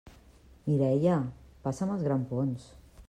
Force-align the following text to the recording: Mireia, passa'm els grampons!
Mireia, 0.69 1.17
passa'm 1.67 1.93
els 1.97 2.07
grampons! 2.09 2.67